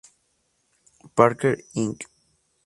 [1.15, 2.09] Parker Inc.